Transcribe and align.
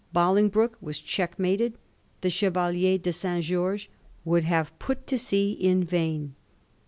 Bolingbroke 0.13 0.77
was 0.81 0.97
checkmated; 0.97 1.73
the 2.21 2.31
Chevalier 2.31 2.97
de 2.97 3.13
St. 3.13 3.45
George 3.45 3.87
would 4.25 4.45
have 4.45 4.71
put 4.79 5.05
to 5.05 5.15
sea 5.19 5.51
in 5.51 5.83
vain. 5.83 6.33